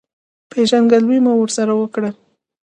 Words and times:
پېژندګلوي 0.51 1.17
مو 1.25 1.33
ورسره 1.37 1.73
وکړه. 1.77 2.09